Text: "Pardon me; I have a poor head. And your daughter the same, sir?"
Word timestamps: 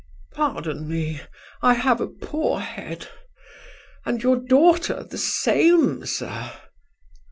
"Pardon 0.33 0.87
me; 0.87 1.21
I 1.61 1.75
have 1.75 2.01
a 2.01 2.07
poor 2.07 2.59
head. 2.59 3.07
And 4.03 4.23
your 4.23 4.37
daughter 4.37 5.03
the 5.03 5.19
same, 5.19 6.07
sir?" 6.07 6.53